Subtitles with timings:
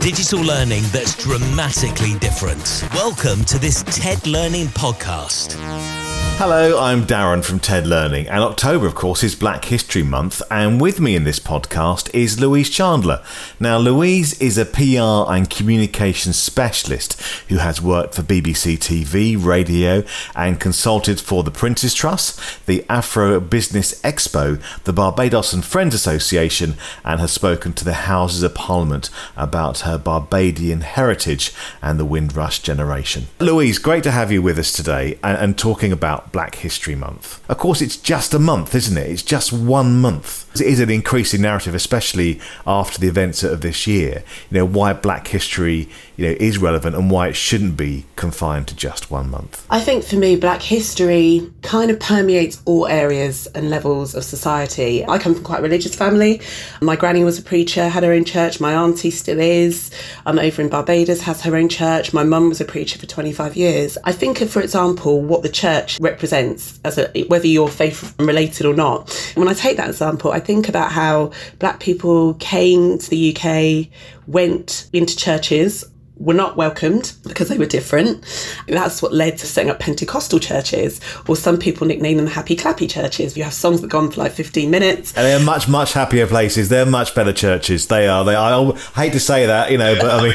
[0.00, 2.84] digital learning that's dramatically different.
[2.94, 5.99] Welcome to this TED Learning podcast.
[6.42, 10.80] Hello, I'm Darren from TED Learning, and October, of course, is Black History Month, and
[10.80, 13.22] with me in this podcast is Louise Chandler.
[13.60, 20.02] Now, Louise is a PR and communications specialist who has worked for BBC TV, radio,
[20.34, 26.74] and consulted for the Prince's Trust, the Afro Business Expo, the Barbados and Friends Association,
[27.04, 31.52] and has spoken to the Houses of Parliament about her Barbadian heritage
[31.82, 33.26] and the Windrush generation.
[33.40, 37.40] Louise, great to have you with us today and, and talking about Black History Month.
[37.48, 39.10] Of course, it's just a month, isn't it?
[39.10, 40.48] It's just one month.
[40.54, 44.24] It is an increasing narrative, especially after the events of this year.
[44.50, 48.66] You know why Black history, you know, is relevant and why it shouldn't be confined
[48.68, 49.64] to just one month.
[49.70, 55.04] I think for me, Black history kind of permeates all areas and levels of society.
[55.06, 56.40] I come from quite a religious family.
[56.80, 58.60] My granny was a preacher, had her own church.
[58.60, 59.90] My auntie still is.
[60.26, 62.12] I'm over in Barbados, has her own church.
[62.12, 63.96] My mum was a preacher for 25 years.
[64.04, 68.74] I think of, for example, what the church as a whether you're faith related or
[68.74, 69.10] not.
[69.34, 73.88] When I take that example, I think about how black people came to the UK,
[74.26, 75.84] went into churches
[76.20, 78.22] were not welcomed because they were different.
[78.68, 82.88] That's what led to setting up Pentecostal churches, or some people nickname them happy clappy
[82.88, 83.36] churches.
[83.36, 85.16] You have songs that go on for like 15 minutes.
[85.16, 86.68] And they're much, much happier places.
[86.68, 87.86] They're much better churches.
[87.86, 88.24] They are.
[88.24, 90.34] They I hate to say that, you know, but I mean,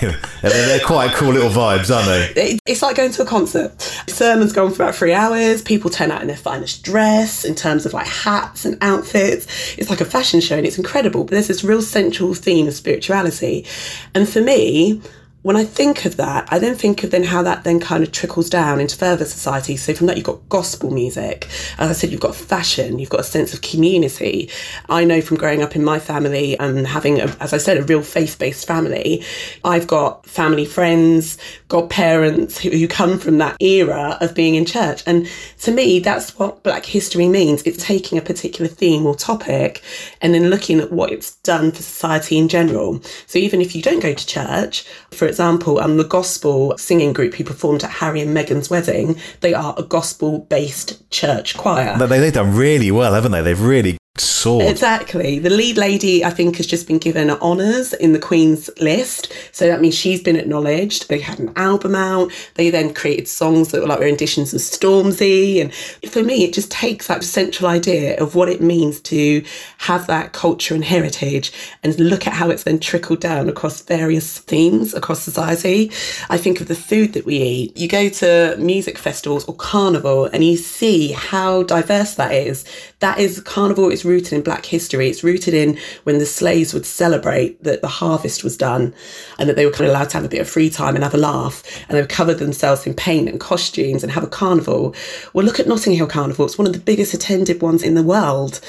[0.42, 2.58] they're, quite cool little vibes, aren't they?
[2.66, 3.80] It's like going to a concert.
[4.08, 5.62] Sermons go on for about three hours.
[5.62, 9.46] People turn out in their finest dress in terms of like hats and outfits.
[9.76, 11.24] It's like a fashion show and it's incredible.
[11.24, 13.66] But there's this real central theme of spirituality.
[14.14, 15.02] And for me,
[15.42, 18.12] when I think of that, I then think of then how that then kind of
[18.12, 19.74] trickles down into further society.
[19.76, 21.48] So from that, you've got gospel music.
[21.78, 24.50] As I said, you've got fashion, you've got a sense of community.
[24.90, 27.82] I know from growing up in my family and having, a, as I said, a
[27.84, 29.24] real faith-based family,
[29.64, 35.02] I've got family friends, godparents who, who come from that era of being in church.
[35.06, 35.26] And
[35.60, 37.62] to me, that's what Black history means.
[37.62, 39.82] It's taking a particular theme or topic
[40.20, 43.00] and then looking at what it's done for society in general.
[43.26, 47.34] So even if you don't go to church, for example, um, the gospel singing group
[47.34, 51.96] who performed at Harry and Meghan's wedding, they are a gospel based church choir.
[51.96, 53.40] They, they've done really well, haven't they?
[53.40, 54.66] They've really soared.
[54.66, 55.38] Exactly.
[55.38, 59.32] The lead lady, I think, has just been given honours in the Queen's list.
[59.52, 61.08] So that means she's been acknowledged.
[61.08, 62.32] They had an album out.
[62.54, 65.60] They then created songs that were like renditions of Stormzy.
[65.60, 65.74] And
[66.10, 69.44] for me, it just takes that central idea of what it means to
[69.78, 74.38] have that culture and heritage and look at how it's then trickled down across various
[74.38, 75.90] themes across society.
[76.28, 77.76] I think of the food that we eat.
[77.76, 82.64] You go to music festivals or carnival and you see how diverse that is.
[83.00, 85.08] That is carnival is rooted in black history.
[85.08, 88.94] It's rooted in when the slaves would celebrate that the harvest was done
[89.38, 91.04] and that they were kind of allowed to have a bit of free time and
[91.04, 91.62] have a laugh.
[91.88, 94.94] And they would cover themselves in paint and costumes and have a carnival.
[95.32, 96.46] Well, look at Notting Hill Carnival.
[96.46, 98.60] It's one of the biggest attended ones in the world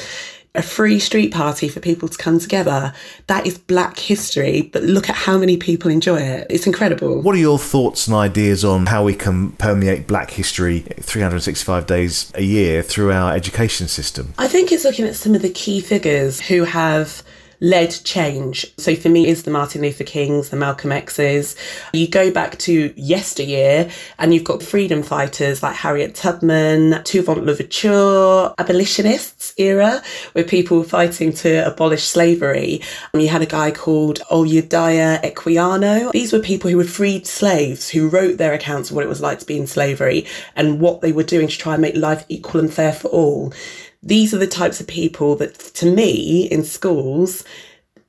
[0.53, 2.93] a free street party for people to come together.
[3.27, 6.47] That is black history, but look at how many people enjoy it.
[6.49, 7.21] It's incredible.
[7.21, 12.31] What are your thoughts and ideas on how we can permeate black history 365 days
[12.35, 14.33] a year through our education system?
[14.37, 17.23] I think it's looking at some of the key figures who have
[17.61, 18.65] led change.
[18.77, 21.55] So for me, is the Martin Luther Kings, the Malcolm X's.
[21.93, 28.53] You go back to yesteryear and you've got freedom fighters like Harriet Tubman, Toussaint Louverture,
[28.57, 30.01] abolitionists era,
[30.33, 32.81] where people were fighting to abolish slavery.
[33.13, 36.11] And you had a guy called Olaudah Equiano.
[36.11, 39.21] These were people who were freed slaves, who wrote their accounts of what it was
[39.21, 42.25] like to be in slavery and what they were doing to try and make life
[42.27, 43.53] equal and fair for all
[44.03, 47.43] these are the types of people that, to me, in schools,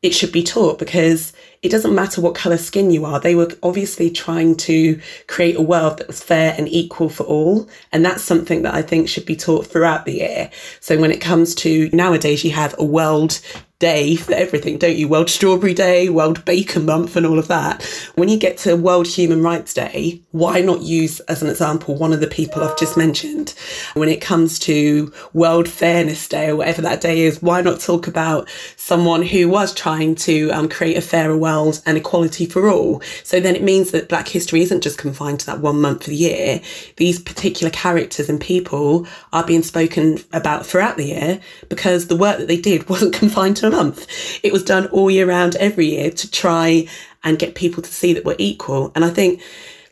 [0.03, 1.32] it should be taught because
[1.62, 3.20] it doesn't matter what colour skin you are.
[3.20, 7.69] They were obviously trying to create a world that was fair and equal for all.
[7.92, 10.50] And that's something that I think should be taught throughout the year.
[10.81, 13.41] So when it comes to nowadays, you have a world
[13.82, 15.09] day for everything, don't you?
[15.09, 17.82] World Strawberry Day, World Bacon Month, and all of that.
[18.14, 22.12] When you get to World Human Rights Day, why not use, as an example, one
[22.12, 23.56] of the people I've just mentioned?
[23.94, 28.06] When it comes to World Fairness Day, or whatever that day is, why not talk
[28.06, 33.02] about someone who was trying to um, create a fairer world and equality for all?
[33.25, 36.11] So then it means that Black history isn't just confined to that one month of
[36.11, 36.61] the year.
[36.99, 42.38] These particular characters and people are being spoken about throughout the year because the work
[42.38, 44.06] that they did wasn't confined to month.
[44.44, 46.86] It was done all year round, every year to try
[47.24, 48.92] and get people to see that we're equal.
[48.94, 49.42] And I think,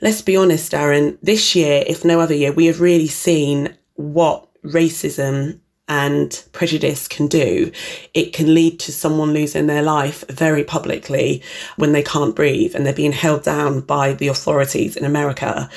[0.00, 4.46] let's be honest, Darren, this year, if no other year, we have really seen what
[4.62, 5.60] racism
[5.90, 7.72] and prejudice can do.
[8.14, 11.42] It can lead to someone losing their life very publicly
[11.76, 15.68] when they can't breathe and they're being held down by the authorities in America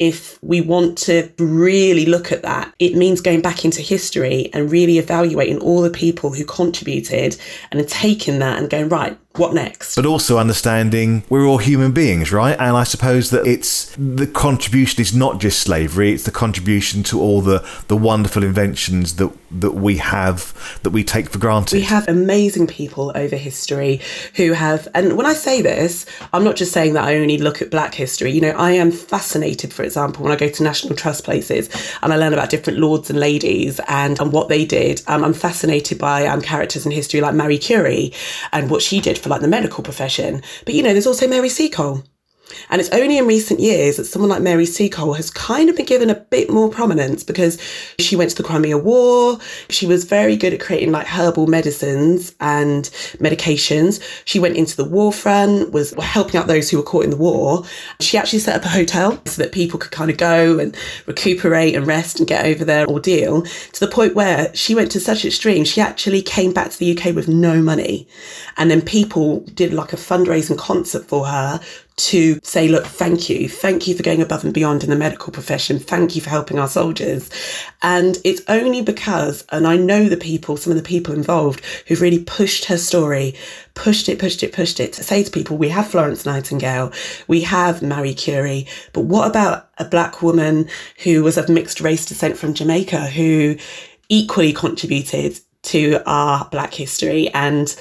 [0.00, 4.72] if we want to really look at that, it means going back into history and
[4.72, 7.36] really evaluating all the people who contributed
[7.70, 9.96] and taking that and going, right, what next?
[9.96, 12.56] But also understanding we're all human beings, right?
[12.58, 17.20] And I suppose that it's the contribution is not just slavery; it's the contribution to
[17.20, 21.76] all the the wonderful inventions that that we have that we take for granted.
[21.76, 24.00] We have amazing people over history
[24.36, 27.60] who have, and when I say this, I'm not just saying that I only look
[27.60, 28.30] at Black history.
[28.30, 31.68] You know, I am fascinated, for example, when I go to National Trust places
[32.02, 35.02] and I learn about different lords and ladies and, and what they did.
[35.06, 38.12] Um, I'm fascinated by um, characters in history like Marie Curie
[38.52, 40.42] and what she did for like the medical profession.
[40.64, 42.02] But you know, there's also Mary Seacole.
[42.68, 45.86] And it's only in recent years that someone like Mary Seacole has kind of been
[45.86, 47.60] given a bit more prominence because
[47.98, 49.38] she went to the Crimea War.
[49.68, 52.84] She was very good at creating like herbal medicines and
[53.18, 54.02] medications.
[54.24, 57.16] She went into the war front, was helping out those who were caught in the
[57.16, 57.64] war.
[58.00, 60.76] She actually set up a hotel so that people could kind of go and
[61.06, 63.42] recuperate and rest and get over their ordeal
[63.72, 66.96] to the point where she went to such extreme, she actually came back to the
[66.96, 68.06] UK with no money.
[68.56, 71.60] And then people did like a fundraising concert for her
[72.00, 73.48] to say, look, thank you.
[73.48, 75.78] Thank you for going above and beyond in the medical profession.
[75.78, 77.28] Thank you for helping our soldiers.
[77.82, 82.00] And it's only because, and I know the people, some of the people involved who've
[82.00, 83.34] really pushed her story,
[83.74, 86.92] pushed it, pushed it, pushed it to say to people, we have Florence Nightingale,
[87.28, 90.68] we have Marie Curie, but what about a black woman
[91.02, 93.56] who was of mixed race descent from Jamaica who
[94.08, 97.76] equally contributed to our black history and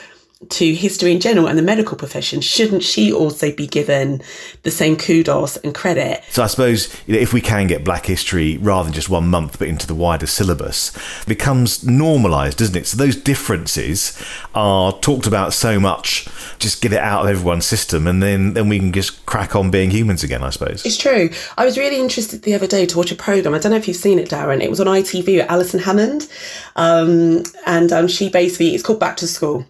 [0.48, 4.22] to history in general and the medical profession, shouldn't she also be given
[4.64, 6.24] the same kudos and credit?
[6.30, 9.28] So I suppose you know, if we can get Black history rather than just one
[9.28, 12.88] month, but into the wider syllabus, becomes normalised, doesn't it?
[12.88, 14.18] So those differences
[14.56, 16.30] are talked about so much.
[16.58, 19.72] Just get it out of everyone's system, and then then we can just crack on
[19.72, 20.42] being humans again.
[20.42, 21.30] I suppose it's true.
[21.58, 23.54] I was really interested the other day to watch a program.
[23.54, 24.62] I don't know if you've seen it, Darren.
[24.62, 26.30] It was on ITV with Alison Hammond,
[26.78, 29.66] um, and um, she basically it's called Back to School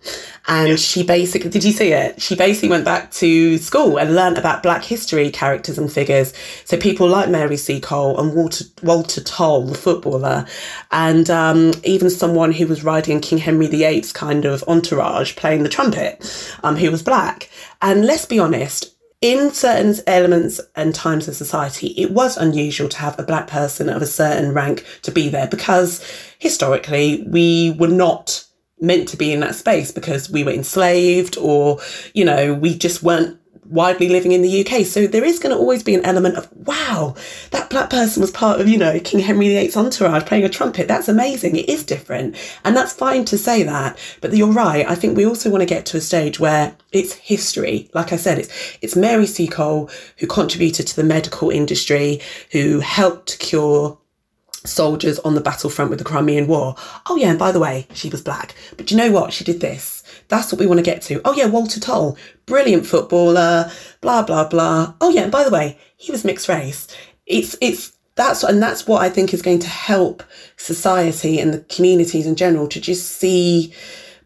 [0.49, 2.21] and she basically, did you see it?
[2.21, 6.33] She basically went back to school and learned about Black history characters and figures.
[6.65, 10.45] So people like Mary Seacole and Walter, Walter Tull, the footballer,
[10.91, 15.69] and um, even someone who was riding King Henry VIII's kind of entourage playing the
[15.69, 16.25] trumpet,
[16.63, 17.49] um, who was black.
[17.81, 22.97] And let's be honest, in certain elements and times of society, it was unusual to
[22.97, 26.03] have a black person of a certain rank to be there because
[26.39, 28.45] historically we were not
[28.81, 31.79] meant to be in that space because we were enslaved or,
[32.13, 33.39] you know, we just weren't
[33.69, 34.85] widely living in the UK.
[34.85, 37.15] So there is going to always be an element of, wow,
[37.51, 40.87] that black person was part of, you know, King Henry VIII's entourage playing a trumpet.
[40.87, 41.55] That's amazing.
[41.55, 42.35] It is different.
[42.65, 43.97] And that's fine to say that.
[44.21, 44.89] But you're right.
[44.89, 47.89] I think we also want to get to a stage where it's history.
[47.93, 52.21] Like I said, it's, it's Mary Seacole who contributed to the medical industry,
[52.51, 53.97] who helped cure
[54.65, 56.75] soldiers on the battlefront with the Crimean War.
[57.07, 58.55] Oh, yeah, and by the way, she was black.
[58.77, 59.33] But you know what?
[59.33, 60.03] She did this.
[60.27, 61.21] That's what we want to get to.
[61.25, 63.71] Oh, yeah, Walter Tull, brilliant footballer,
[64.01, 64.93] blah, blah, blah.
[65.01, 66.87] Oh, yeah, and by the way, he was mixed race.
[67.25, 70.23] It's, it's, that's, and that's what I think is going to help
[70.57, 73.73] society and the communities in general to just see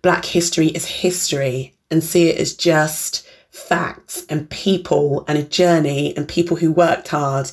[0.02, 6.16] black history as history and see it as just facts and people and a journey
[6.18, 7.52] and people who worked hard